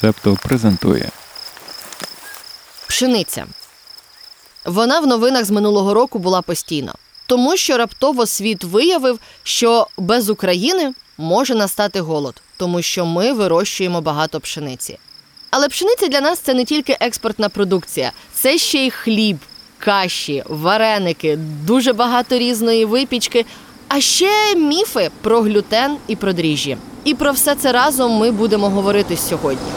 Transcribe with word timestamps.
Септо 0.00 0.38
презентує 0.42 1.10
Пшениця. 2.86 3.46
Вона 4.64 5.00
в 5.00 5.06
новинах 5.06 5.44
з 5.44 5.50
минулого 5.50 5.94
року 5.94 6.18
була 6.18 6.42
постійно, 6.42 6.94
тому 7.26 7.56
що 7.56 7.76
раптово 7.76 8.26
світ 8.26 8.64
виявив, 8.64 9.18
що 9.42 9.86
без 9.98 10.30
України 10.30 10.92
може 11.18 11.54
настати 11.54 12.00
голод, 12.00 12.42
тому 12.56 12.82
що 12.82 13.06
ми 13.06 13.32
вирощуємо 13.32 14.00
багато 14.00 14.40
пшениці. 14.40 14.98
Але 15.50 15.68
пшениця 15.68 16.08
для 16.08 16.20
нас 16.20 16.38
це 16.38 16.54
не 16.54 16.64
тільки 16.64 16.96
експортна 17.00 17.48
продукція, 17.48 18.12
це 18.32 18.58
ще 18.58 18.86
й 18.86 18.90
хліб, 18.90 19.38
каші, 19.78 20.42
вареники, 20.48 21.36
дуже 21.64 21.92
багато 21.92 22.38
різної 22.38 22.84
випічки, 22.84 23.46
а 23.88 24.00
ще 24.00 24.54
міфи 24.54 25.10
про 25.22 25.40
глютен 25.40 25.96
і 26.06 26.16
про 26.16 26.32
дріжджі. 26.32 26.76
І 27.04 27.14
про 27.14 27.32
все 27.32 27.54
це 27.54 27.72
разом 27.72 28.12
ми 28.12 28.30
будемо 28.30 28.70
говорити 28.70 29.16
сьогодні. 29.16 29.68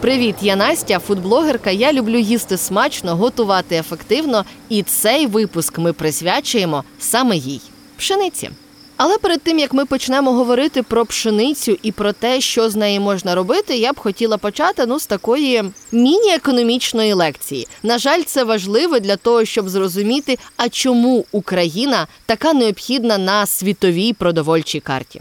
Привіт, 0.00 0.34
я 0.42 0.56
Настя, 0.56 0.98
фудблогерка. 0.98 1.70
Я 1.70 1.92
люблю 1.92 2.18
їсти 2.18 2.56
смачно, 2.56 3.16
готувати 3.16 3.76
ефективно, 3.76 4.44
і 4.68 4.82
цей 4.82 5.26
випуск 5.26 5.78
ми 5.78 5.92
присвячуємо 5.92 6.84
саме 6.98 7.36
їй 7.36 7.60
пшениці. 7.96 8.50
Але 8.96 9.18
перед 9.18 9.42
тим 9.42 9.58
як 9.58 9.72
ми 9.72 9.86
почнемо 9.86 10.32
говорити 10.32 10.82
про 10.82 11.06
пшеницю 11.06 11.76
і 11.82 11.92
про 11.92 12.12
те, 12.12 12.40
що 12.40 12.70
з 12.70 12.76
неї 12.76 13.00
можна 13.00 13.34
робити, 13.34 13.76
я 13.76 13.92
б 13.92 13.98
хотіла 13.98 14.38
почати 14.38 14.86
ну 14.86 15.00
з 15.00 15.06
такої 15.06 15.64
міні-економічної 15.92 17.12
лекції. 17.12 17.68
На 17.82 17.98
жаль, 17.98 18.22
це 18.22 18.44
важливо 18.44 18.98
для 18.98 19.16
того, 19.16 19.44
щоб 19.44 19.68
зрозуміти, 19.68 20.38
а 20.56 20.68
чому 20.68 21.24
Україна 21.32 22.06
така 22.26 22.52
необхідна 22.52 23.18
на 23.18 23.46
світовій 23.46 24.12
продовольчій 24.12 24.80
карті. 24.80 25.20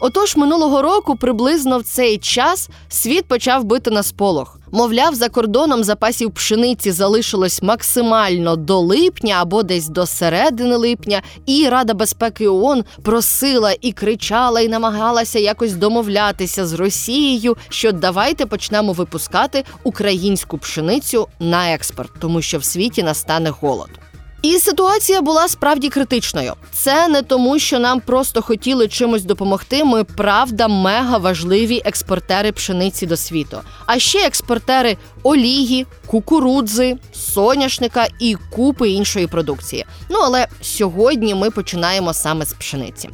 Отож, 0.00 0.36
минулого 0.36 0.82
року, 0.82 1.16
приблизно 1.16 1.78
в 1.78 1.82
цей 1.82 2.18
час, 2.18 2.68
світ 2.88 3.24
почав 3.24 3.64
бити 3.64 3.90
на 3.90 4.02
сполох. 4.02 4.58
Мовляв, 4.72 5.14
за 5.14 5.28
кордоном 5.28 5.84
запасів 5.84 6.30
пшениці 6.30 6.92
залишилось 6.92 7.62
максимально 7.62 8.56
до 8.56 8.80
липня 8.80 9.36
або 9.40 9.62
десь 9.62 9.88
до 9.88 10.06
середини 10.06 10.76
липня, 10.76 11.22
і 11.46 11.68
Рада 11.68 11.94
безпеки 11.94 12.48
ООН 12.48 12.84
просила 13.02 13.74
і 13.80 13.92
кричала, 13.92 14.60
і 14.60 14.68
намагалася 14.68 15.38
якось 15.38 15.72
домовлятися 15.72 16.66
з 16.66 16.72
Росією, 16.72 17.56
що 17.68 17.92
давайте 17.92 18.46
почнемо 18.46 18.92
випускати 18.92 19.64
українську 19.84 20.58
пшеницю 20.58 21.28
на 21.40 21.72
експорт, 21.72 22.10
тому 22.20 22.42
що 22.42 22.58
в 22.58 22.64
світі 22.64 23.02
настане 23.02 23.50
голод. 23.50 23.88
І 24.42 24.58
ситуація 24.58 25.22
була 25.22 25.48
справді 25.48 25.88
критичною. 25.88 26.52
Це 26.72 27.08
не 27.08 27.22
тому, 27.22 27.58
що 27.58 27.78
нам 27.78 28.00
просто 28.00 28.42
хотіли 28.42 28.88
чимось 28.88 29.24
допомогти. 29.24 29.84
Ми 29.84 30.04
правда 30.04 30.68
мега 30.68 31.18
важливі 31.18 31.82
експортери 31.84 32.52
пшениці 32.52 33.06
до 33.06 33.16
світу. 33.16 33.60
А 33.86 33.98
ще 33.98 34.26
експортери 34.26 34.96
олії, 35.22 35.86
кукурудзи, 36.06 36.96
соняшника 37.12 38.06
і 38.20 38.36
купи 38.50 38.90
іншої 38.90 39.26
продукції. 39.26 39.84
Ну 40.08 40.18
але 40.22 40.48
сьогодні 40.60 41.34
ми 41.34 41.50
починаємо 41.50 42.14
саме 42.14 42.44
з 42.44 42.52
пшениці. 42.52 43.08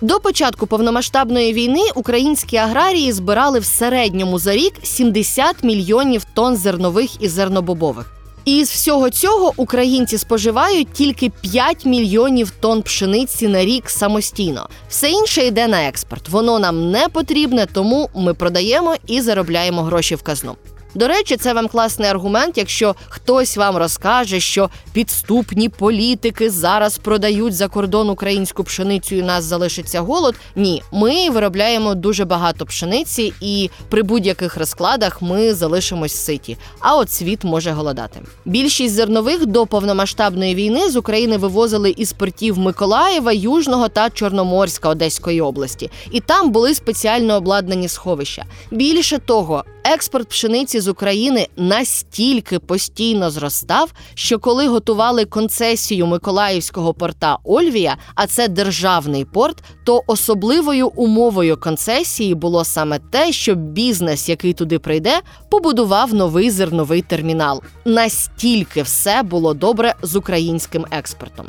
До 0.00 0.20
початку 0.20 0.66
повномасштабної 0.66 1.52
війни 1.52 1.82
українські 1.94 2.56
аграрії 2.56 3.12
збирали 3.12 3.58
в 3.58 3.64
середньому 3.64 4.38
за 4.38 4.52
рік 4.52 4.72
70 4.82 5.64
мільйонів 5.64 6.24
тонн 6.34 6.56
зернових 6.56 7.22
і 7.22 7.28
зернобобових. 7.28 8.15
І 8.46 8.64
з 8.64 8.70
всього 8.70 9.10
цього 9.10 9.52
українці 9.56 10.18
споживають 10.18 10.92
тільки 10.92 11.30
5 11.30 11.86
мільйонів 11.86 12.50
тонн 12.60 12.82
пшениці 12.82 13.48
на 13.48 13.64
рік 13.64 13.90
самостійно. 13.90 14.68
Все 14.88 15.10
інше 15.10 15.46
йде 15.46 15.66
на 15.68 15.88
експорт. 15.88 16.28
Воно 16.28 16.58
нам 16.58 16.90
не 16.90 17.08
потрібне, 17.08 17.66
тому 17.72 18.10
ми 18.14 18.34
продаємо 18.34 18.94
і 19.06 19.20
заробляємо 19.20 19.82
гроші 19.82 20.14
в 20.14 20.22
казну. 20.22 20.56
До 20.96 21.08
речі, 21.08 21.36
це 21.36 21.52
вам 21.52 21.68
класний 21.68 22.10
аргумент, 22.10 22.58
якщо 22.58 22.94
хтось 23.08 23.56
вам 23.56 23.76
розкаже, 23.76 24.40
що 24.40 24.70
підступні 24.92 25.68
політики 25.68 26.50
зараз 26.50 26.98
продають 26.98 27.54
за 27.54 27.68
кордон 27.68 28.10
українську 28.10 28.64
пшеницю, 28.64 29.14
і 29.14 29.22
нас 29.22 29.44
залишиться 29.44 30.00
голод. 30.00 30.34
Ні, 30.54 30.82
ми 30.92 31.30
виробляємо 31.30 31.94
дуже 31.94 32.24
багато 32.24 32.66
пшениці, 32.66 33.32
і 33.40 33.70
при 33.88 34.02
будь-яких 34.02 34.56
розкладах 34.56 35.22
ми 35.22 35.54
залишимось 35.54 36.14
ситі. 36.14 36.56
А 36.80 36.96
от 36.96 37.10
світ 37.10 37.44
може 37.44 37.70
голодати. 37.70 38.20
Більшість 38.44 38.94
зернових 38.94 39.46
до 39.46 39.66
повномасштабної 39.66 40.54
війни 40.54 40.90
з 40.90 40.96
України 40.96 41.36
вивозили 41.36 41.90
із 41.90 42.12
портів 42.12 42.58
Миколаєва, 42.58 43.32
Южного 43.32 43.88
та 43.88 44.10
Чорноморська 44.10 44.88
Одеської 44.88 45.40
області, 45.40 45.90
і 46.10 46.20
там 46.20 46.50
були 46.50 46.74
спеціально 46.74 47.34
обладнані 47.34 47.88
сховища. 47.88 48.44
Більше 48.70 49.18
того, 49.18 49.64
експорт 49.86 50.28
пшениці 50.28 50.80
з 50.80 50.88
України 50.88 51.48
настільки 51.56 52.58
постійно 52.58 53.30
зростав, 53.30 53.92
що 54.14 54.38
коли 54.38 54.68
готували 54.68 55.24
концесію 55.24 56.06
Миколаївського 56.06 56.94
порта 56.94 57.38
Ольвія, 57.44 57.96
а 58.14 58.26
це 58.26 58.48
державний 58.48 59.24
порт, 59.24 59.62
то 59.84 60.02
особливою 60.06 60.88
умовою 60.88 61.56
концесії 61.56 62.34
було 62.34 62.64
саме 62.64 62.98
те, 62.98 63.32
щоб 63.32 63.58
бізнес, 63.58 64.28
який 64.28 64.52
туди 64.52 64.78
прийде, 64.78 65.20
побудував 65.50 66.14
новий 66.14 66.50
зерновий 66.50 67.02
термінал. 67.02 67.62
Настільки 67.84 68.82
все 68.82 69.22
було 69.22 69.54
добре 69.54 69.94
з 70.02 70.16
українським 70.16 70.86
експортом. 70.90 71.46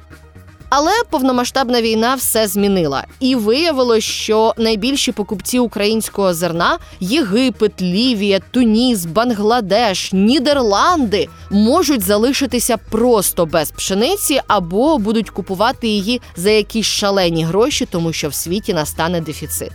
Але 0.70 0.92
повномасштабна 1.10 1.82
війна 1.82 2.16
все 2.16 2.48
змінила, 2.48 3.04
і 3.20 3.36
виявилось, 3.36 4.04
що 4.04 4.54
найбільші 4.58 5.12
покупці 5.12 5.60
українського 5.60 6.34
зерна 6.34 6.78
Єгипет, 7.00 7.82
Лівія, 7.82 8.40
Туніс, 8.52 9.06
Бангладеш, 9.06 10.14
Нідерланди 10.14 11.28
можуть 11.50 12.02
залишитися 12.02 12.78
просто 12.78 13.46
без 13.46 13.72
пшениці 13.72 14.42
або 14.48 14.98
будуть 14.98 15.30
купувати 15.30 15.88
її 15.88 16.22
за 16.36 16.50
якісь 16.50 16.86
шалені 16.86 17.44
гроші, 17.46 17.88
тому 17.92 18.14
що 18.14 18.30
в 18.30 18.34
світі 18.34 18.74
настане 18.74 19.22
дефіцит. 19.22 19.72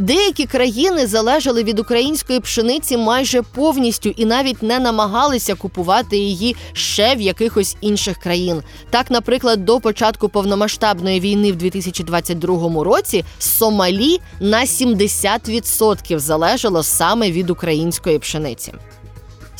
Деякі 0.00 0.46
країни 0.46 1.06
залежали 1.06 1.62
від 1.62 1.78
української 1.78 2.40
пшениці 2.40 2.96
майже 2.96 3.42
повністю 3.42 4.08
і 4.08 4.24
навіть 4.24 4.62
не 4.62 4.78
намагалися 4.78 5.54
купувати 5.54 6.16
її 6.16 6.56
ще 6.72 7.14
в 7.14 7.20
якихось 7.20 7.76
інших 7.80 8.18
країн. 8.18 8.62
Так, 8.90 9.10
наприклад, 9.10 9.64
до 9.64 9.80
початку 9.80 10.28
повномасштабної 10.28 11.20
війни 11.20 11.52
в 11.52 11.56
2022 11.56 12.84
році 12.84 13.24
Сомалі 13.38 14.18
на 14.40 14.60
70% 14.60 16.18
залежало 16.18 16.82
саме 16.82 17.30
від 17.30 17.50
української 17.50 18.18
пшениці. 18.18 18.72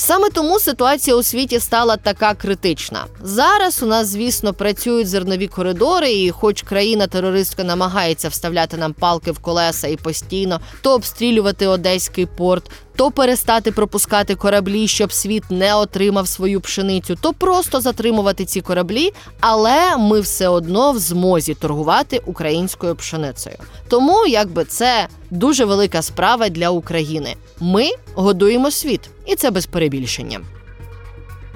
Саме 0.03 0.31
тому 0.31 0.59
ситуація 0.59 1.17
у 1.17 1.23
світі 1.23 1.61
стала 1.61 1.97
така 1.97 2.35
критична. 2.35 3.05
Зараз 3.23 3.83
у 3.83 3.87
нас, 3.87 4.07
звісно, 4.07 4.55
працюють 4.55 5.09
зернові 5.09 5.47
коридори, 5.47 6.13
і, 6.13 6.31
хоч 6.31 6.63
країна-терористка 6.63 7.65
намагається 7.65 8.29
вставляти 8.29 8.77
нам 8.77 8.93
палки 8.93 9.33
в 9.33 9.39
колеса 9.39 9.89
і 9.89 9.97
постійно 9.97 10.61
то 10.83 10.95
обстрілювати 10.95 11.67
одеський 11.67 12.27
порт, 12.27 12.71
то 12.97 13.11
перестати 13.11 13.73
пропускати 13.73 14.35
кораблі, 14.35 14.89
щоб 14.89 15.13
світ 15.13 15.45
не 15.51 15.75
отримав 15.75 16.29
свою 16.29 16.61
пшеницю, 16.61 17.17
то 17.21 17.33
просто 17.33 17.81
затримувати 17.81 18.45
ці 18.45 18.61
кораблі, 18.61 19.13
але 19.41 19.97
ми 19.97 20.21
все 20.21 20.49
одно 20.49 20.93
в 20.93 20.99
змозі 20.99 21.55
торгувати 21.55 22.21
українською 22.27 22.95
пшеницею. 22.97 23.57
Тому 23.89 24.27
якби 24.27 24.65
це 24.65 25.09
дуже 25.31 25.65
велика 25.65 26.03
справа 26.03 26.49
для 26.49 26.71
України. 26.71 27.35
Ми 27.61 27.91
годуємо 28.15 28.71
світ, 28.71 29.01
і 29.27 29.35
це 29.37 29.51
без 29.51 29.67
перебільшення. 29.67 30.41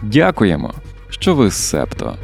Дякуємо, 0.03 0.75
що 1.11 1.35
ви 1.35 1.51
септо. 1.51 2.17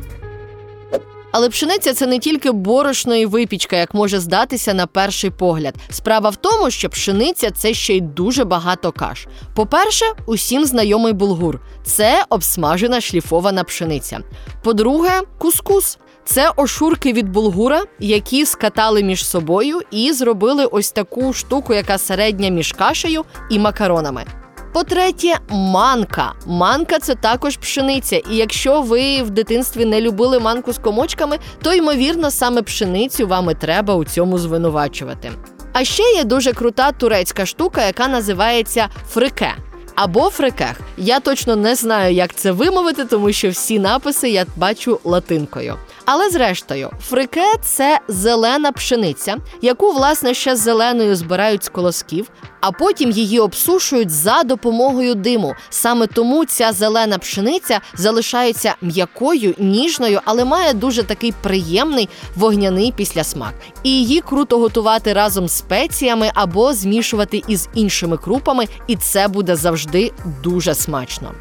Але 1.32 1.48
пшениця 1.48 1.94
це 1.94 2.06
не 2.06 2.18
тільки 2.18 2.52
борошно 2.52 3.16
і 3.16 3.26
випічка, 3.26 3.76
як 3.76 3.94
може 3.94 4.21
здатися 4.21 4.74
на 4.74 4.86
перший 4.86 5.30
погляд. 5.30 5.74
Справа 5.91 6.30
в 6.30 6.36
тому, 6.36 6.71
що 6.71 6.88
пшениця 6.88 7.50
це 7.50 7.74
ще 7.74 7.97
й 7.97 8.00
дуже 8.00 8.44
багато 8.44 8.92
каш. 8.92 9.27
По-перше, 9.54 10.04
усім 10.27 10.65
знайомий 10.65 11.12
булгур 11.12 11.60
це 11.84 12.24
обсмажена 12.28 13.00
шліфована 13.00 13.65
пшениця. 13.65 14.18
По-друге, 14.62 15.21
кускус. 15.38 15.98
Це 16.24 16.53
ошурки 16.56 17.12
від 17.12 17.28
булгура, 17.28 17.83
які 17.98 18.47
скатали 18.47 19.03
між 19.03 19.26
собою 19.26 19.80
і 19.91 20.12
зробили 20.12 20.65
ось 20.65 20.92
таку 20.92 21.33
штуку, 21.33 21.74
яка 21.74 21.98
середня 21.98 22.48
між 22.48 22.72
кашею 22.72 23.24
і 23.50 23.59
макаронами. 23.59 24.24
По-третє, 24.72 25.39
манка. 25.49 26.33
Манка 26.47 26.99
це 26.99 27.15
також 27.15 27.57
пшениця. 27.57 28.17
І 28.17 28.37
якщо 28.37 28.83
ви 28.83 29.22
в 29.22 29.31
дитинстві 29.31 29.84
не 29.84 30.01
любили 30.01 30.39
манку 30.39 30.72
з 30.72 30.78
комочками, 30.78 31.39
то 31.63 31.75
ймовірно 31.75 32.31
саме 32.31 32.63
пшеницю 32.63 33.27
вам 33.27 33.51
і 33.51 33.55
треба 33.55 33.95
у 33.95 34.05
цьому 34.05 34.39
звинувачувати. 34.39 35.33
А 35.72 35.84
ще 35.84 36.03
є 36.03 36.25
дуже 36.25 36.53
крута 36.53 36.93
турецька 36.93 37.47
штука, 37.47 37.87
яка 37.87 38.09
називається 38.09 38.89
фрике. 39.09 39.53
Або 39.95 40.31
фрикех. 40.31 40.81
Я 40.97 41.21
точно 41.21 41.57
не 41.57 41.75
знаю, 41.75 42.15
як 42.15 42.34
це 42.34 42.53
вимовити, 42.53 43.05
тому 43.05 43.33
що 43.33 43.51
всі 43.51 43.78
написи 43.78 44.31
я 44.31 44.47
бачу 44.57 45.01
латинкою. 45.05 45.75
Але 46.12 46.30
зрештою, 46.30 46.91
фрике 47.09 47.54
це 47.62 48.01
зелена 48.09 48.72
пшениця, 48.72 49.36
яку 49.62 49.92
власне 49.92 50.34
ще 50.34 50.57
зеленою 50.57 51.16
збирають 51.16 51.65
з 51.65 51.68
колосків, 51.68 52.30
а 52.60 52.72
потім 52.72 53.10
її 53.10 53.39
обсушують 53.39 54.10
за 54.10 54.42
допомогою 54.42 55.15
диму. 55.15 55.54
Саме 55.68 56.07
тому 56.07 56.45
ця 56.45 56.72
зелена 56.72 57.18
пшениця 57.18 57.80
залишається 57.95 58.74
м'якою, 58.83 59.54
ніжною, 59.59 60.21
але 60.24 60.45
має 60.45 60.74
дуже 60.74 61.03
такий 61.03 61.33
приємний 61.42 62.09
вогняний 62.36 62.92
післясмак. 62.92 63.54
І 63.83 63.91
її 63.91 64.21
круто 64.21 64.59
готувати 64.59 65.12
разом 65.12 65.48
з 65.48 65.53
спеціями 65.53 66.30
або 66.34 66.74
змішувати 66.74 67.42
із 67.48 67.68
іншими 67.74 68.16
крупами, 68.16 68.66
і 68.86 68.97
це 68.97 69.28
буде 69.28 69.57
завжди 69.57 70.12
дуже 70.42 70.74
смачно. 70.74 71.33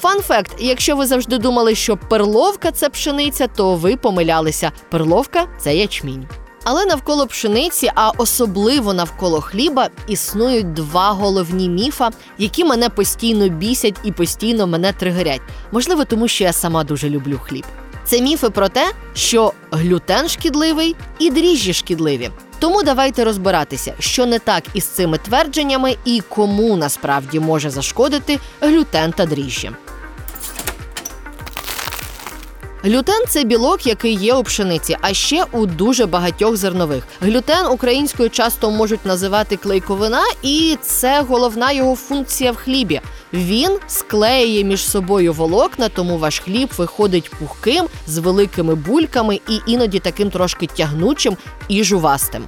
Фан 0.00 0.20
факт: 0.20 0.54
якщо 0.58 0.96
ви 0.96 1.06
завжди 1.06 1.38
думали, 1.38 1.74
що 1.74 1.96
перловка 1.96 2.70
це 2.70 2.88
пшениця, 2.88 3.46
то 3.46 3.74
ви 3.74 3.96
помилялися. 3.96 4.72
Перловка 4.90 5.46
це 5.58 5.76
ячмінь. 5.76 6.26
Але 6.64 6.84
навколо 6.84 7.26
пшениці, 7.26 7.90
а 7.94 8.10
особливо 8.18 8.94
навколо 8.94 9.40
хліба, 9.40 9.88
існують 10.08 10.72
два 10.72 11.10
головні 11.10 11.68
міфа, 11.68 12.10
які 12.38 12.64
мене 12.64 12.88
постійно 12.88 13.48
бісять 13.48 13.94
і 14.04 14.12
постійно 14.12 14.66
мене 14.66 14.92
тригерять. 14.92 15.40
Можливо, 15.72 16.04
тому 16.04 16.28
що 16.28 16.44
я 16.44 16.52
сама 16.52 16.84
дуже 16.84 17.10
люблю 17.10 17.40
хліб. 17.42 17.64
Це 18.04 18.20
міфи 18.20 18.50
про 18.50 18.68
те, 18.68 18.92
що 19.14 19.52
глютен 19.70 20.28
шкідливий 20.28 20.96
і 21.18 21.30
дріжджі 21.30 21.72
шкідливі. 21.72 22.30
Тому 22.58 22.82
давайте 22.82 23.24
розбиратися, 23.24 23.94
що 23.98 24.26
не 24.26 24.38
так 24.38 24.64
із 24.74 24.84
цими 24.84 25.18
твердженнями 25.18 25.96
і 26.04 26.22
кому 26.28 26.76
насправді 26.76 27.40
може 27.40 27.70
зашкодити 27.70 28.38
глютен 28.60 29.12
та 29.12 29.26
дріжджі. 29.26 29.70
Глютен 32.86 33.24
це 33.28 33.44
білок, 33.44 33.86
який 33.86 34.14
є 34.14 34.34
у 34.34 34.42
пшениці, 34.42 34.96
а 35.00 35.14
ще 35.14 35.44
у 35.52 35.66
дуже 35.66 36.06
багатьох 36.06 36.56
зернових. 36.56 37.04
Глютен 37.20 37.66
українською 37.66 38.30
часто 38.30 38.70
можуть 38.70 39.06
називати 39.06 39.56
клейковина, 39.56 40.22
і 40.42 40.78
це 40.82 41.22
головна 41.28 41.72
його 41.72 41.96
функція 41.96 42.52
в 42.52 42.56
хлібі. 42.56 43.00
Він 43.32 43.78
склеює 43.86 44.64
між 44.64 44.90
собою 44.90 45.32
волокна, 45.32 45.88
тому 45.88 46.18
ваш 46.18 46.38
хліб 46.38 46.68
виходить 46.76 47.30
пухким 47.38 47.86
з 48.06 48.18
великими 48.18 48.74
бульками 48.74 49.40
і 49.48 49.60
іноді 49.66 49.98
таким 49.98 50.30
трошки 50.30 50.66
тягнучим 50.66 51.36
і 51.68 51.84
жувастим. 51.84 52.44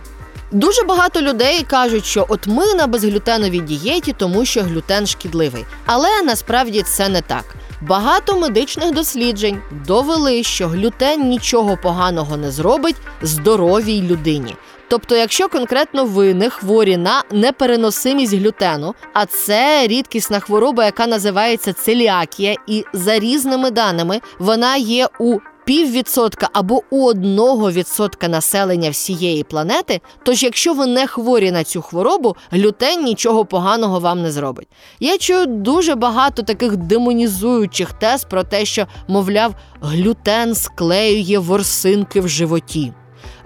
Дуже 0.52 0.82
багато 0.82 1.22
людей 1.22 1.62
кажуть, 1.62 2.04
що 2.04 2.26
от 2.28 2.46
ми 2.46 2.74
на 2.74 2.86
безглютеновій 2.86 3.60
дієті, 3.60 4.14
тому 4.18 4.44
що 4.44 4.62
глютен 4.62 5.06
шкідливий. 5.06 5.64
Але 5.86 6.22
насправді 6.22 6.82
це 6.82 7.08
не 7.08 7.22
так. 7.22 7.44
Багато 7.80 8.38
медичних 8.38 8.90
досліджень 8.92 9.60
довели, 9.86 10.42
що 10.42 10.68
глютен 10.68 11.28
нічого 11.28 11.78
поганого 11.82 12.36
не 12.36 12.50
зробить 12.50 12.96
здоровій 13.22 14.02
людині. 14.02 14.56
Тобто, 14.88 15.16
якщо 15.16 15.48
конкретно 15.48 16.04
ви 16.04 16.34
не 16.34 16.50
хворі 16.50 16.96
на 16.96 17.22
непереносимість 17.30 18.34
глютену, 18.34 18.94
а 19.14 19.26
це 19.26 19.86
рідкісна 19.86 20.40
хвороба, 20.40 20.84
яка 20.84 21.06
називається 21.06 21.72
целіакія, 21.72 22.56
і 22.66 22.84
за 22.92 23.18
різними 23.18 23.70
даними 23.70 24.20
вона 24.38 24.76
є 24.76 25.08
у 25.18 25.38
піввідсотка 25.68 26.48
або 26.52 26.82
у 26.90 27.04
одного 27.04 27.70
відсотка 27.70 28.28
населення 28.28 28.90
всієї 28.90 29.44
планети. 29.44 30.00
Тож, 30.24 30.42
якщо 30.42 30.74
ви 30.74 30.86
не 30.86 31.06
хворі 31.06 31.50
на 31.50 31.64
цю 31.64 31.82
хворобу, 31.82 32.36
глютен 32.50 33.04
нічого 33.04 33.44
поганого 33.44 34.00
вам 34.00 34.22
не 34.22 34.30
зробить. 34.30 34.68
Я 35.00 35.18
чую 35.18 35.46
дуже 35.46 35.94
багато 35.94 36.42
таких 36.42 36.76
демонізуючих 36.76 37.92
тез 37.92 38.24
про 38.24 38.42
те, 38.44 38.64
що, 38.64 38.86
мовляв, 39.08 39.54
глютен 39.80 40.54
склеює 40.54 41.38
ворсинки 41.38 42.20
в 42.20 42.28
животі. 42.28 42.92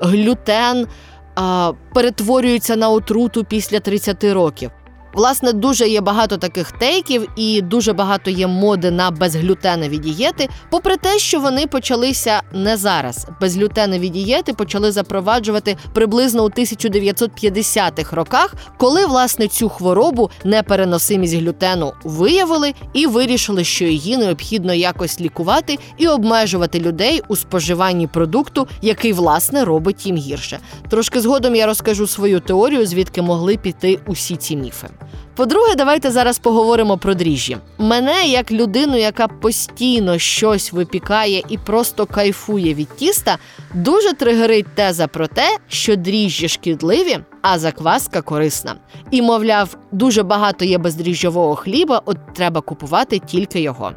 Глютен 0.01 0.87
а, 1.35 1.73
перетворюється 1.95 2.77
на 2.77 2.91
отруту 2.91 3.45
після 3.45 3.81
30 3.81 4.25
років. 4.25 4.71
Власне, 5.15 5.53
дуже 5.53 5.89
є 5.89 6.01
багато 6.01 6.37
таких 6.37 6.73
тейків 6.73 7.29
і 7.37 7.63
дуже 7.63 7.93
багато 7.93 8.31
є 8.31 8.47
моди 8.47 8.91
на 8.91 9.11
безглютенові 9.11 9.99
дієти. 9.99 10.49
Попри 10.71 10.97
те, 10.97 11.19
що 11.19 11.41
вони 11.41 11.67
почалися 11.67 12.43
не 12.53 12.77
зараз. 12.77 13.27
Безглютенові 13.41 14.09
дієти 14.09 14.53
почали 14.53 14.93
запроваджувати 14.93 15.77
приблизно 15.95 16.45
у 16.45 16.49
1950-х 16.49 18.17
роках, 18.17 18.55
коли 18.79 19.07
власне 19.07 19.49
цю 19.49 19.69
хворобу 19.69 20.31
непереносимість 20.45 21.35
глютену 21.35 21.93
виявили 22.05 22.75
і 22.93 23.07
вирішили, 23.07 23.65
що 23.65 23.85
її 23.85 24.17
необхідно 24.17 24.75
якось 24.75 25.21
лікувати 25.21 25.79
і 25.99 26.09
обмежувати 26.09 26.81
людей 26.81 27.23
у 27.29 27.37
споживанні 27.37 28.07
продукту, 28.07 28.67
який 28.83 29.13
власне 29.13 29.65
робить 29.65 30.07
їм 30.07 30.17
гірше. 30.17 30.59
Трошки 30.91 31.21
згодом 31.21 31.55
я 31.55 31.67
розкажу 31.67 32.07
свою 32.07 32.41
теорію, 32.41 32.87
звідки 32.87 33.23
могли 33.23 33.57
піти 33.57 33.99
усі 34.07 34.37
ці 34.37 34.57
міфи. 34.57 34.89
По-друге, 35.37 35.75
давайте 35.77 36.11
зараз 36.11 36.39
поговоримо 36.39 36.99
про 36.99 37.15
дріжджі. 37.15 37.57
Мене, 37.79 38.27
як 38.27 38.53
людину, 38.53 38.97
яка 38.97 39.29
постійно 39.29 40.19
щось 40.19 40.73
випікає 40.73 41.43
і 41.49 41.59
просто 41.59 42.07
кайфує 42.07 42.75
від 42.75 42.97
тіста, 42.97 43.39
дуже 43.75 44.13
тригерить 44.13 44.75
теза 44.75 45.07
про 45.07 45.27
те, 45.27 45.57
що 45.69 45.97
дріжджі 45.97 46.49
шкідливі, 46.49 47.19
а 47.43 47.59
закваска 47.59 48.23
корисна. 48.23 48.75
І, 49.11 49.23
мовляв, 49.23 49.77
дуже 49.93 50.23
багато 50.23 50.65
є 50.65 50.79
бездріжджового 50.79 51.55
хліба, 51.55 52.03
от 52.05 52.17
треба 52.35 52.61
купувати 52.61 53.19
тільки 53.19 53.61
його. 53.61 53.93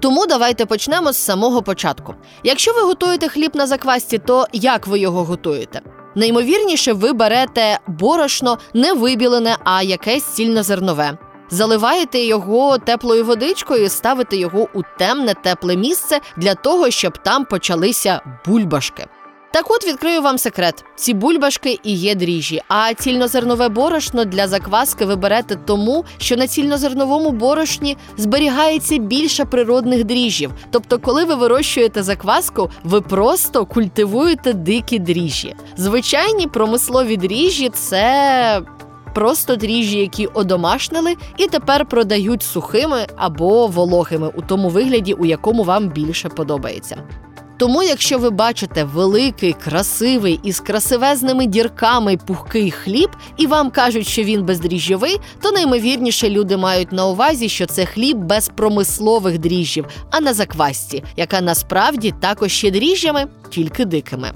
Тому 0.00 0.26
давайте 0.26 0.66
почнемо 0.66 1.12
з 1.12 1.16
самого 1.16 1.62
початку. 1.62 2.14
Якщо 2.44 2.72
ви 2.72 2.80
готуєте 2.80 3.28
хліб 3.28 3.50
на 3.56 3.66
заквасці, 3.66 4.18
то 4.18 4.46
як 4.52 4.86
ви 4.86 4.98
його 4.98 5.24
готуєте? 5.24 5.80
Наймовірніше, 6.16 6.92
ви 6.92 7.12
берете 7.12 7.78
борошно 7.86 8.58
не 8.74 8.92
вибілене, 8.92 9.56
а 9.64 9.82
якесь 9.82 10.24
сільнозернове. 10.34 11.18
Заливаєте 11.50 12.18
його 12.18 12.78
теплою 12.78 13.24
водичкою, 13.24 13.88
ставите 13.88 14.36
його 14.36 14.68
у 14.74 14.82
темне 14.98 15.34
тепле 15.34 15.76
місце 15.76 16.20
для 16.36 16.54
того, 16.54 16.90
щоб 16.90 17.18
там 17.18 17.44
почалися 17.44 18.20
бульбашки. 18.46 19.06
Так 19.56 19.70
от 19.70 19.86
відкрию 19.86 20.22
вам 20.22 20.38
секрет: 20.38 20.84
ці 20.96 21.14
бульбашки 21.14 21.78
і 21.82 21.92
є 21.92 22.14
дріжджі. 22.14 22.62
А 22.68 22.94
цільнозернове 22.94 23.68
борошно 23.68 24.24
для 24.24 24.48
закваски 24.48 25.04
ви 25.04 25.16
берете 25.16 25.56
тому, 25.56 26.04
що 26.18 26.36
на 26.36 26.46
цільнозерновому 26.46 27.30
борошні 27.30 27.96
зберігається 28.16 28.98
більше 28.98 29.44
природних 29.44 30.04
дріжджів. 30.04 30.52
Тобто, 30.70 30.98
коли 30.98 31.24
ви 31.24 31.34
вирощуєте 31.34 32.02
закваску, 32.02 32.70
ви 32.84 33.00
просто 33.00 33.66
культивуєте 33.66 34.52
дикі 34.52 34.98
дріжджі. 34.98 35.54
Звичайні 35.76 36.46
промислові 36.46 37.16
дріжджі 37.16 37.68
це. 37.68 38.62
Просто 39.14 39.56
дріжджі, 39.56 39.98
які 39.98 40.26
одомашнили, 40.26 41.14
і 41.36 41.46
тепер 41.46 41.86
продають 41.86 42.42
сухими 42.42 43.06
або 43.16 43.66
вологими 43.66 44.30
у 44.34 44.42
тому 44.42 44.68
вигляді, 44.68 45.12
у 45.12 45.24
якому 45.24 45.62
вам 45.62 45.88
більше 45.88 46.28
подобається. 46.28 46.96
Тому, 47.58 47.82
якщо 47.82 48.18
ви 48.18 48.30
бачите 48.30 48.84
великий, 48.84 49.52
красивий 49.52 50.40
із 50.42 50.60
красивезними 50.60 51.46
дірками 51.46 52.16
пухкий 52.16 52.70
хліб, 52.70 53.10
і 53.36 53.46
вам 53.46 53.70
кажуть, 53.70 54.06
що 54.06 54.22
він 54.22 54.44
бездріжджовий, 54.44 55.20
то 55.42 55.52
наймовірніше 55.52 56.30
люди 56.30 56.56
мають 56.56 56.92
на 56.92 57.06
увазі, 57.06 57.48
що 57.48 57.66
це 57.66 57.86
хліб 57.86 58.16
без 58.16 58.48
промислових 58.48 59.38
дріжджів, 59.38 59.86
а 60.10 60.20
на 60.20 60.34
заквасці, 60.34 61.04
яка 61.16 61.40
насправді 61.40 62.14
також 62.20 62.64
є 62.64 62.70
дріжджами, 62.70 63.26
тільки 63.50 63.84
дикими. 63.84 64.32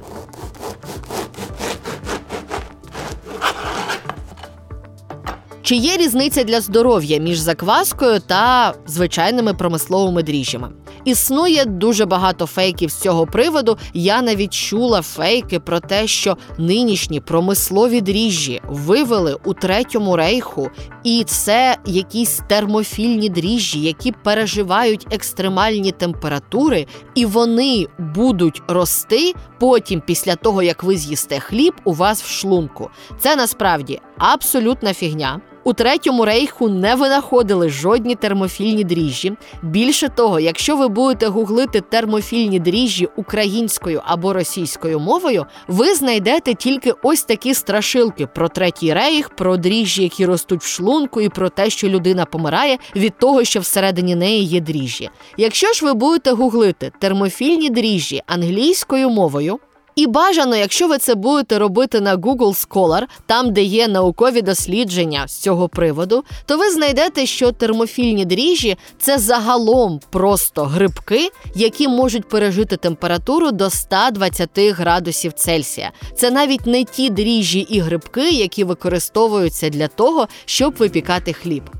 Чи 5.62 5.76
є 5.76 5.96
різниця 5.96 6.44
для 6.44 6.60
здоров'я 6.60 7.18
між 7.18 7.38
закваскою 7.38 8.20
та 8.20 8.74
звичайними 8.86 9.54
промисловими 9.54 10.22
дріжджами? 10.22 10.68
Існує 11.04 11.64
дуже 11.64 12.06
багато 12.06 12.46
фейків 12.46 12.90
з 12.90 12.94
цього 12.94 13.26
приводу. 13.26 13.78
Я 13.94 14.22
навіть 14.22 14.54
чула 14.54 15.02
фейки 15.02 15.60
про 15.60 15.80
те, 15.80 16.06
що 16.06 16.36
нинішні 16.58 17.20
промислові 17.20 18.00
дріжджі 18.00 18.60
вивели 18.68 19.36
у 19.44 19.54
третьому 19.54 20.16
рейху, 20.16 20.70
і 21.04 21.24
це 21.26 21.76
якісь 21.86 22.40
термофільні 22.48 23.28
дріжджі, 23.28 23.80
які 23.80 24.12
переживають 24.12 25.06
екстремальні 25.10 25.92
температури, 25.92 26.86
і 27.14 27.26
вони 27.26 27.86
будуть 27.98 28.62
рости 28.68 29.34
потім, 29.58 30.02
після 30.06 30.36
того 30.36 30.62
як 30.62 30.82
ви 30.82 30.96
з'їсте 30.96 31.40
хліб, 31.40 31.74
у 31.84 31.92
вас 31.92 32.22
в 32.22 32.26
шлунку. 32.26 32.90
Це 33.18 33.36
насправді 33.36 34.00
абсолютна 34.18 34.94
фігня. 34.94 35.40
У 35.64 35.72
третьому 35.72 36.24
рейху 36.24 36.68
не 36.68 36.94
винаходили 36.94 37.68
жодні 37.68 38.14
термофільні 38.14 38.84
дріжджі. 38.84 39.32
Більше 39.62 40.08
того, 40.08 40.40
якщо 40.40 40.76
ви 40.76 40.88
будете 40.88 41.26
гуглити 41.26 41.80
термофільні 41.80 42.60
дріжджі 42.60 43.08
українською 43.16 44.02
або 44.04 44.32
російською 44.32 45.00
мовою, 45.00 45.46
ви 45.68 45.94
знайдете 45.94 46.54
тільки 46.54 46.92
ось 47.02 47.22
такі 47.22 47.54
страшилки 47.54 48.26
про 48.26 48.48
третій 48.48 48.94
рейх, 48.94 49.28
про 49.28 49.56
дріжджі, 49.56 50.02
які 50.02 50.26
ростуть 50.26 50.62
в 50.62 50.66
шлунку, 50.66 51.20
і 51.20 51.28
про 51.28 51.48
те, 51.48 51.70
що 51.70 51.88
людина 51.88 52.24
помирає 52.24 52.78
від 52.96 53.18
того, 53.18 53.44
що 53.44 53.60
всередині 53.60 54.14
неї 54.14 54.44
є 54.44 54.60
дріжджі. 54.60 55.10
Якщо 55.36 55.72
ж 55.72 55.84
ви 55.84 55.94
будете 55.94 56.32
гуглити 56.32 56.92
термофільні 56.98 57.70
дріжджі 57.70 58.22
англійською 58.26 59.10
мовою. 59.10 59.58
І 59.96 60.06
бажано, 60.06 60.56
якщо 60.56 60.88
ви 60.88 60.98
це 60.98 61.14
будете 61.14 61.58
робити 61.58 62.00
на 62.00 62.16
Google 62.16 62.68
Scholar, 62.68 63.02
там 63.26 63.52
де 63.52 63.62
є 63.62 63.88
наукові 63.88 64.42
дослідження 64.42 65.28
з 65.28 65.38
цього 65.38 65.68
приводу, 65.68 66.24
то 66.46 66.58
ви 66.58 66.70
знайдете, 66.70 67.26
що 67.26 67.52
термофільні 67.52 68.24
дріжджі 68.24 68.76
це 68.98 69.18
загалом 69.18 70.00
просто 70.10 70.64
грибки, 70.64 71.30
які 71.54 71.88
можуть 71.88 72.28
пережити 72.28 72.76
температуру 72.76 73.50
до 73.50 73.70
120 73.70 74.50
градусів 74.58 75.32
Цельсія. 75.32 75.92
Це 76.16 76.30
навіть 76.30 76.66
не 76.66 76.84
ті 76.84 77.10
дріжджі 77.10 77.60
і 77.60 77.80
грибки, 77.80 78.30
які 78.30 78.64
використовуються 78.64 79.68
для 79.68 79.88
того, 79.88 80.28
щоб 80.44 80.74
випікати 80.76 81.32
хліб. 81.32 81.70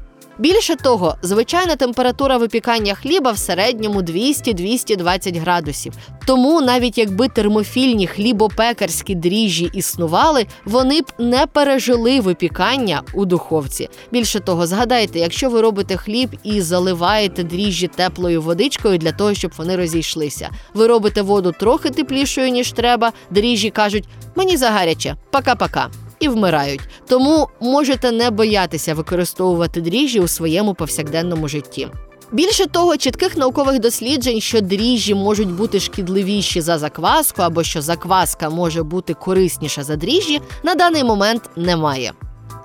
Більше 0.41 0.77
того, 0.77 1.17
звичайна 1.23 1.77
температура 1.77 2.37
випікання 2.37 2.95
хліба 2.95 3.33
в 3.33 3.39
середньому 3.39 4.03
200-220 4.03 5.41
градусів. 5.41 5.93
Тому 6.27 6.61
навіть 6.61 6.99
якби 6.99 7.29
термофільні 7.29 8.07
хлібопекарські 8.07 9.15
дріжджі 9.15 9.71
існували, 9.75 10.47
вони 10.65 11.01
б 11.01 11.13
не 11.19 11.47
пережили 11.47 12.21
випікання 12.21 13.03
у 13.15 13.25
духовці. 13.25 13.89
Більше 14.13 14.41
того, 14.41 14.67
згадайте, 14.67 15.19
якщо 15.19 15.51
ви 15.51 15.61
робите 15.61 15.97
хліб 15.97 16.31
і 16.45 16.61
заливаєте 16.61 17.43
дріжджі 17.43 17.87
теплою 17.87 18.43
водичкою 18.43 18.99
для 18.99 19.13
того, 19.13 19.35
щоб 19.35 19.53
вони 19.57 19.77
розійшлися. 19.77 20.51
Ви 20.75 20.87
робите 20.87 21.23
воду 21.23 21.55
трохи 21.61 21.91
теплішою 21.91 22.51
ніж 22.51 22.73
треба. 22.73 23.13
Дріжджі 23.31 23.71
кажуть, 23.71 24.05
мені 24.37 24.57
загаряче, 24.57 25.17
пока-пока 25.33 25.89
і 26.21 26.29
вмирають. 26.29 26.81
Тому 27.09 27.49
можете 27.61 28.13
не 28.13 28.31
боятися 28.31 28.95
використовувати 28.95 29.81
дріжджі 29.81 30.21
у 30.21 30.29
своєму 30.29 30.75
повсякденному 30.75 31.49
житті. 31.49 31.89
Більше 32.33 32.67
того, 32.67 32.97
чітких 32.97 33.37
наукових 33.37 33.79
досліджень, 33.79 34.41
що 34.41 34.61
дріжджі 34.61 35.15
можуть 35.15 35.53
бути 35.53 35.81
шкідливіші 35.81 36.61
за 36.61 36.79
закваску, 36.79 37.43
або 37.43 37.63
що 37.63 37.83
закваска 37.83 38.51
може 38.51 38.83
бути 38.83 39.15
корисніша 39.15 39.83
за 39.83 39.97
дріжджі, 39.97 40.41
на 40.63 40.75
даний 40.75 41.05
момент 41.05 41.43
немає. 41.57 42.13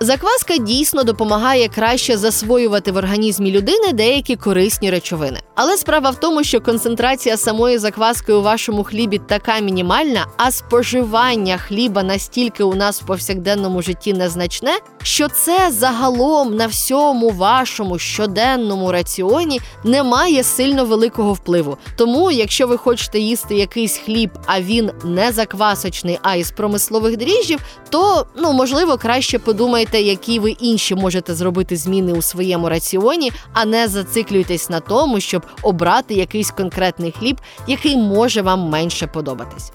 Закваска 0.00 0.56
дійсно 0.56 1.02
допомагає 1.02 1.68
краще 1.68 2.16
засвоювати 2.16 2.92
в 2.92 2.96
організмі 2.96 3.50
людини 3.50 3.92
деякі 3.92 4.36
корисні 4.36 4.90
речовини. 4.90 5.40
Але 5.54 5.76
справа 5.76 6.10
в 6.10 6.20
тому, 6.20 6.44
що 6.44 6.60
концентрація 6.60 7.36
самої 7.36 7.78
закваски 7.78 8.32
у 8.32 8.42
вашому 8.42 8.84
хлібі 8.84 9.18
така 9.18 9.58
мінімальна, 9.58 10.26
а 10.36 10.50
споживання 10.50 11.58
хліба 11.58 12.02
настільки 12.02 12.64
у 12.64 12.74
нас 12.74 13.02
в 13.02 13.06
повсякденному 13.06 13.82
житті 13.82 14.12
незначне, 14.12 14.78
що 15.02 15.28
це 15.28 15.70
загалом 15.70 16.56
на 16.56 16.66
всьому 16.66 17.30
вашому 17.30 17.98
щоденному 17.98 18.92
раціоні 18.92 19.60
не 19.84 20.02
має 20.02 20.42
сильно 20.42 20.84
великого 20.84 21.32
впливу. 21.32 21.78
Тому, 21.96 22.30
якщо 22.30 22.66
ви 22.66 22.76
хочете 22.76 23.18
їсти 23.18 23.54
якийсь 23.54 23.96
хліб, 23.96 24.30
а 24.46 24.60
він 24.60 24.90
не 25.04 25.32
заквасочний, 25.32 26.18
а 26.22 26.34
із 26.34 26.50
промислових 26.50 27.16
дріжджів, 27.16 27.60
то 27.90 28.26
ну 28.36 28.52
можливо 28.52 28.96
краще 28.96 29.38
подумайте, 29.38 29.85
які 29.94 30.38
ви 30.38 30.50
інші 30.50 30.94
можете 30.94 31.34
зробити 31.34 31.76
зміни 31.76 32.12
у 32.12 32.22
своєму 32.22 32.68
раціоні, 32.68 33.32
а 33.52 33.64
не 33.64 33.88
зациклюйтесь 33.88 34.70
на 34.70 34.80
тому, 34.80 35.20
щоб 35.20 35.46
обрати 35.62 36.14
якийсь 36.14 36.50
конкретний 36.50 37.12
хліб, 37.12 37.40
який 37.66 37.96
може 37.96 38.42
вам 38.42 38.60
менше 38.60 39.06
подобатись. 39.06 39.72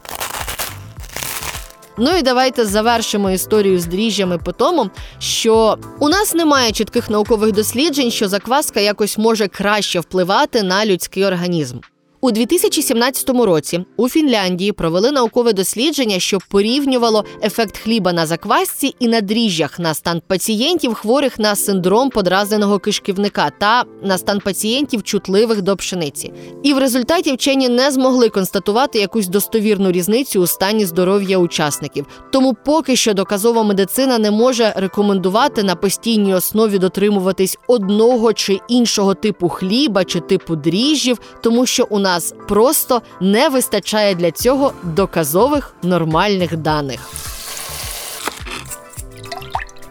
Ну 1.97 2.17
і 2.17 2.21
давайте 2.21 2.65
завершимо 2.65 3.31
історію 3.31 3.79
з 3.79 3.85
дріжджами 3.85 4.37
по 4.37 4.51
тому, 4.51 4.89
що 5.19 5.77
у 5.99 6.09
нас 6.09 6.33
немає 6.33 6.71
чітких 6.71 7.09
наукових 7.09 7.51
досліджень, 7.51 8.11
що 8.11 8.27
закваска 8.27 8.79
якось 8.79 9.17
може 9.17 9.47
краще 9.47 9.99
впливати 9.99 10.63
на 10.63 10.85
людський 10.85 11.25
організм. 11.25 11.77
У 12.23 12.31
2017 12.31 13.29
році 13.29 13.85
у 13.97 14.09
Фінляндії 14.09 14.71
провели 14.71 15.11
наукове 15.11 15.53
дослідження, 15.53 16.19
що 16.19 16.37
порівнювало 16.49 17.25
ефект 17.43 17.77
хліба 17.77 18.13
на 18.13 18.25
заквасці 18.25 18.95
і 18.99 19.07
на 19.07 19.21
дріжджах 19.21 19.79
на 19.79 19.93
стан 19.93 20.21
пацієнтів, 20.27 20.93
хворих 20.93 21.39
на 21.39 21.55
синдром 21.55 22.09
подразненого 22.09 22.79
кишківника 22.79 23.51
та 23.59 23.83
на 24.03 24.17
стан 24.17 24.39
пацієнтів, 24.39 25.03
чутливих 25.03 25.61
до 25.61 25.75
пшениці. 25.75 26.33
І 26.63 26.73
в 26.73 26.77
результаті 26.77 27.33
вчені 27.33 27.69
не 27.69 27.91
змогли 27.91 28.29
констатувати 28.29 28.99
якусь 28.99 29.27
достовірну 29.27 29.91
різницю 29.91 30.41
у 30.41 30.47
стані 30.47 30.85
здоров'я 30.85 31.37
учасників. 31.37 32.05
Тому 32.31 32.55
поки 32.65 32.95
що 32.95 33.13
доказова 33.13 33.63
медицина 33.63 34.17
не 34.17 34.31
може 34.31 34.73
рекомендувати 34.75 35.63
на 35.63 35.75
постійній 35.75 36.33
основі 36.33 36.77
дотримуватись 36.77 37.57
одного 37.67 38.33
чи 38.33 38.59
іншого 38.67 39.13
типу 39.13 39.49
хліба 39.49 40.03
чи 40.03 40.19
типу 40.19 40.55
дріжджів, 40.55 41.19
тому 41.43 41.65
що 41.65 41.87
у 41.89 41.99
нас 41.99 42.10
нас 42.13 42.33
просто 42.47 43.01
не 43.19 43.49
вистачає 43.49 44.15
для 44.15 44.31
цього 44.31 44.73
доказових 44.83 45.73
нормальних 45.83 46.57
даних. 46.57 46.99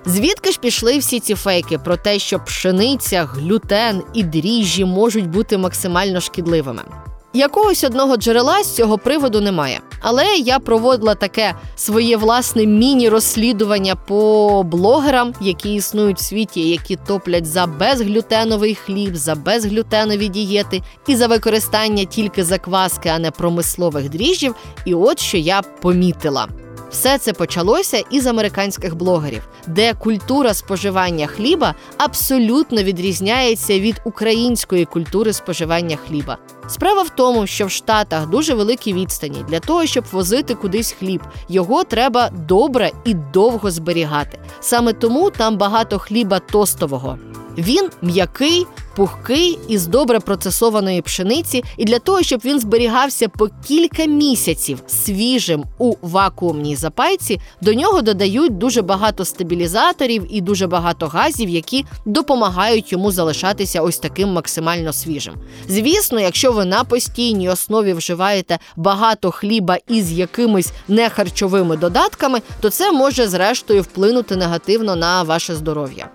Звідки 0.05 0.51
ж 0.51 0.61
пішли 0.61 0.99
всі 0.99 1.21
ці 1.21 1.35
фейки 1.35 1.79
про 1.79 1.97
те, 1.97 2.19
що 2.19 2.39
пшениця, 2.39 3.25
глютен 3.25 4.03
і 4.15 4.23
дріжджі 4.23 4.85
можуть 4.85 5.27
бути 5.27 5.59
максимально 5.59 6.21
шкідливими? 6.21 6.83
Якогось 7.33 7.85
одного 7.85 8.17
джерела 8.17 8.63
з 8.63 8.75
цього 8.75 8.99
приводу 8.99 9.41
немає. 9.41 9.81
Але 10.01 10.25
я 10.37 10.59
проводила 10.59 11.15
таке 11.15 11.55
своє 11.77 12.17
власне 12.17 12.67
міні-розслідування 12.67 13.95
по 13.95 14.63
блогерам, 14.63 15.35
які 15.41 15.75
існують 15.75 16.19
в 16.19 16.25
світі, 16.25 16.71
які 16.71 16.97
топлять 16.97 17.47
за 17.47 17.67
безглютеновий 17.67 18.75
хліб, 18.75 19.17
за 19.17 19.35
безглютенові 19.35 20.29
дієти 20.29 20.83
і 21.07 21.17
за 21.17 21.27
використання 21.27 22.05
тільки 22.05 22.45
закваски, 22.45 23.09
а 23.09 23.19
не 23.19 23.31
промислових 23.31 24.09
дріжджів. 24.09 24.55
І 24.85 24.95
от 24.95 25.21
що 25.21 25.37
я 25.37 25.63
помітила. 25.63 26.49
Все 26.91 27.19
це 27.19 27.33
почалося 27.33 28.03
із 28.11 28.27
американських 28.27 28.97
блогерів, 28.97 29.49
де 29.67 29.95
культура 29.95 30.55
споживання 30.55 31.27
хліба 31.27 31.75
абсолютно 31.99 32.83
відрізняється 32.83 33.81
від 33.81 34.01
української 34.05 34.85
культури 34.85 35.33
споживання 35.33 35.97
хліба. 35.97 36.39
Справа 36.69 37.03
в 37.03 37.09
тому, 37.11 37.47
що 37.47 37.67
в 37.67 37.71
Штатах 37.71 38.29
дуже 38.29 38.55
великі 38.55 38.93
відстані 38.93 39.45
для 39.49 39.61
того, 39.61 39.87
щоб 39.87 40.05
возити 40.13 40.55
кудись 40.55 40.93
хліб. 40.99 41.23
Його 41.49 41.85
треба 41.85 42.31
добре 42.31 42.91
і 43.05 43.15
довго 43.15 43.71
зберігати. 43.71 44.39
Саме 44.61 44.93
тому 44.93 45.31
там 45.31 45.57
багато 45.57 45.99
хліба 45.99 46.39
тостового. 46.39 47.19
Він 47.61 47.89
м'який, 48.03 48.67
пухкий 48.97 49.59
із 49.69 49.87
добре 49.87 50.21
процесованої 50.21 51.03
пшениці, 51.03 51.65
і 51.77 51.85
для 51.85 51.99
того, 51.99 52.23
щоб 52.23 52.41
він 52.45 52.61
зберігався 52.61 53.29
по 53.29 53.49
кілька 53.69 54.05
місяців 54.05 54.83
свіжим 54.87 55.65
у 55.79 55.95
вакуумній 56.03 56.77
запайці, 56.77 57.41
до 57.61 57.75
нього 57.75 58.03
додають 58.03 58.59
дуже 58.59 58.83
багато 58.83 59.25
стабілізаторів 59.25 60.27
і 60.31 60.41
дуже 60.41 60.67
багато 60.67 61.07
газів, 61.07 61.49
які 61.49 61.85
допомагають 62.07 62.93
йому 62.93 63.13
залишатися 63.13 63.83
ось 63.83 63.99
таким 63.99 64.29
максимально 64.29 64.93
свіжим. 64.93 65.35
Звісно, 65.69 66.21
якщо 66.21 66.53
ви 66.53 66.65
на 66.65 66.85
постійній 66.85 67.49
основі 67.49 67.93
вживаєте 67.93 68.59
багато 68.77 69.31
хліба 69.31 69.79
із 69.89 70.13
якимись 70.13 70.73
нехарчовими 70.89 71.77
додатками, 71.77 72.41
то 72.61 72.71
це 72.71 72.93
може 72.93 73.29
зрештою 73.29 73.83
вплинути 73.83 74.37
негативно 74.37 74.97
на 74.97 75.23
ваше 75.23 75.55
здоров'я. 75.55 76.09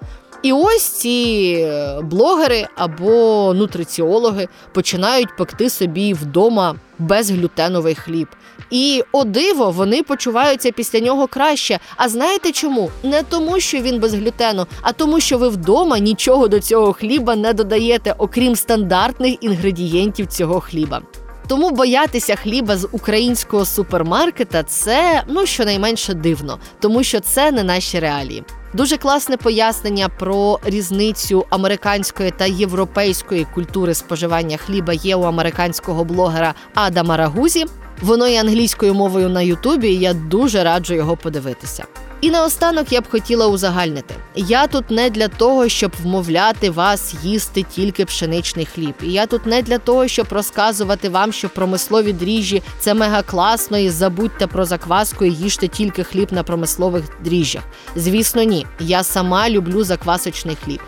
І 0.45 0.51
ось 0.53 0.83
ці 0.83 1.55
е, 1.59 2.01
блогери 2.01 2.67
або 2.75 3.53
нутриціологи 3.55 4.47
починають 4.73 5.37
пекти 5.37 5.69
собі 5.69 6.13
вдома 6.13 6.75
безглютеновий 6.99 7.95
хліб. 7.95 8.27
І 8.71 9.03
о 9.11 9.23
диво, 9.23 9.71
вони 9.71 10.03
почуваються 10.03 10.71
після 10.71 10.99
нього 10.99 11.27
краще. 11.27 11.79
А 11.97 12.09
знаєте 12.09 12.51
чому? 12.51 12.91
Не 13.03 13.23
тому, 13.23 13.59
що 13.59 13.77
він 13.77 13.99
без 13.99 14.13
глютену, 14.13 14.65
а 14.81 14.91
тому, 14.91 15.19
що 15.19 15.37
ви 15.37 15.49
вдома 15.49 15.99
нічого 15.99 16.47
до 16.47 16.59
цього 16.59 16.93
хліба 16.93 17.35
не 17.35 17.53
додаєте, 17.53 18.15
окрім 18.17 18.55
стандартних 18.55 19.35
інгредієнтів 19.41 20.27
цього 20.27 20.59
хліба. 20.59 21.01
Тому 21.47 21.69
боятися 21.71 22.35
хліба 22.35 22.77
з 22.77 22.87
українського 22.91 23.65
супермаркета 23.65 24.63
це 24.63 25.23
ну 25.27 25.45
щонайменше 25.45 26.13
дивно, 26.13 26.59
тому 26.79 27.03
що 27.03 27.19
це 27.19 27.51
не 27.51 27.63
наші 27.63 27.99
реалії. 27.99 28.43
Дуже 28.75 28.97
класне 28.97 29.37
пояснення 29.37 30.09
про 30.09 30.59
різницю 30.65 31.45
американської 31.49 32.31
та 32.31 32.45
європейської 32.45 33.47
культури 33.53 33.93
споживання 33.93 34.57
хліба 34.57 34.93
є 34.93 35.15
у 35.15 35.21
американського 35.21 36.03
блогера 36.03 36.53
Адама 36.73 37.17
Рагузі. 37.17 37.65
Воно 38.01 38.27
є 38.27 38.41
англійською 38.41 38.93
мовою 38.93 39.29
на 39.29 39.41
Ютубі. 39.41 39.87
і 39.87 39.99
Я 39.99 40.13
дуже 40.13 40.63
раджу 40.63 40.93
його 40.93 41.17
подивитися. 41.17 41.85
І 42.21 42.29
наостанок 42.31 42.91
я 42.91 43.01
б 43.01 43.09
хотіла 43.09 43.47
узагальнити: 43.47 44.15
я 44.35 44.67
тут 44.67 44.91
не 44.91 45.09
для 45.09 45.27
того, 45.27 45.69
щоб 45.69 45.91
вмовляти 46.03 46.69
вас 46.69 47.15
їсти 47.23 47.63
тільки 47.63 48.05
пшеничний 48.05 48.65
хліб. 48.65 48.93
І 49.03 49.11
я 49.11 49.25
тут 49.25 49.45
не 49.45 49.61
для 49.61 49.77
того, 49.77 50.07
щоб 50.07 50.27
розказувати 50.29 51.09
вам, 51.09 51.33
що 51.33 51.49
промислові 51.49 52.13
дріжджі 52.13 52.61
це 52.79 52.93
мега 52.93 53.21
класно, 53.21 53.77
і 53.77 53.89
забудьте 53.89 54.47
про 54.47 54.65
закваску 54.65 55.25
і 55.25 55.33
їжте 55.33 55.67
тільки 55.67 56.03
хліб 56.03 56.33
на 56.33 56.43
промислових 56.43 57.03
дріжджах. 57.23 57.63
Звісно, 57.95 58.43
ні. 58.43 58.65
Я 58.79 59.03
сама 59.03 59.49
люблю 59.49 59.83
заквасочний 59.83 60.57
хліб. 60.65 60.79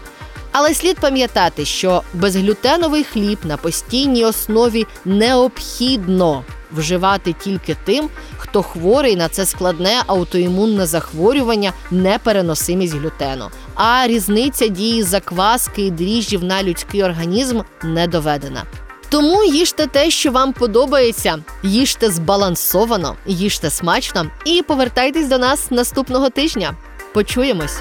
Але 0.51 0.73
слід 0.73 0.97
пам'ятати, 0.99 1.65
що 1.65 2.03
безглютеновий 2.13 3.03
хліб 3.03 3.37
на 3.43 3.57
постійній 3.57 4.25
основі 4.25 4.85
необхідно 5.05 6.43
вживати 6.71 7.35
тільки 7.43 7.75
тим, 7.85 8.09
хто 8.37 8.63
хворий 8.63 9.15
на 9.15 9.29
це 9.29 9.45
складне 9.45 10.01
аутоімунне 10.07 10.85
захворювання, 10.85 11.73
непереносимість 11.91 12.95
глютену. 12.95 13.45
А 13.75 14.07
різниця 14.07 14.67
дії 14.67 15.03
закваски 15.03 15.81
і 15.81 15.91
дріжджів 15.91 16.43
на 16.43 16.63
людський 16.63 17.03
організм 17.03 17.61
не 17.83 18.07
доведена. 18.07 18.63
Тому 19.09 19.43
їжте 19.43 19.87
те, 19.87 20.09
що 20.09 20.31
вам 20.31 20.53
подобається, 20.53 21.39
їжте 21.63 22.11
збалансовано, 22.11 23.15
їжте 23.25 23.69
смачно 23.69 24.25
і 24.45 24.61
повертайтесь 24.61 25.27
до 25.27 25.37
нас 25.37 25.71
наступного 25.71 26.29
тижня. 26.29 26.75
Почуємось. 27.13 27.77